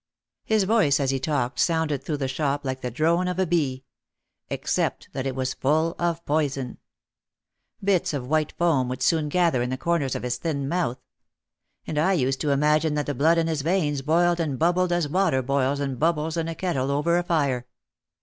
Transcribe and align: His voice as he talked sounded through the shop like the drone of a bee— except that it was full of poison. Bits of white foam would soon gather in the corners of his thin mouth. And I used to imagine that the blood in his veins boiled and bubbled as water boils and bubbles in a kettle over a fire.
His 0.43 0.63
voice 0.63 0.99
as 0.99 1.11
he 1.11 1.19
talked 1.19 1.59
sounded 1.59 2.03
through 2.03 2.17
the 2.17 2.27
shop 2.27 2.65
like 2.65 2.81
the 2.81 2.89
drone 2.89 3.27
of 3.27 3.37
a 3.37 3.45
bee— 3.45 3.83
except 4.49 5.09
that 5.13 5.27
it 5.27 5.35
was 5.35 5.53
full 5.53 5.93
of 5.99 6.25
poison. 6.25 6.79
Bits 7.83 8.11
of 8.11 8.25
white 8.25 8.51
foam 8.53 8.89
would 8.89 9.03
soon 9.03 9.29
gather 9.29 9.61
in 9.61 9.69
the 9.69 9.77
corners 9.77 10.15
of 10.15 10.23
his 10.23 10.37
thin 10.37 10.67
mouth. 10.67 10.97
And 11.85 11.99
I 11.99 12.13
used 12.13 12.41
to 12.41 12.49
imagine 12.49 12.95
that 12.95 13.05
the 13.05 13.13
blood 13.13 13.37
in 13.37 13.45
his 13.45 13.61
veins 13.61 14.01
boiled 14.01 14.39
and 14.39 14.57
bubbled 14.57 14.91
as 14.91 15.07
water 15.07 15.43
boils 15.43 15.79
and 15.79 15.99
bubbles 15.99 16.35
in 16.35 16.47
a 16.47 16.55
kettle 16.55 16.89
over 16.89 17.19
a 17.19 17.23
fire. 17.23 17.67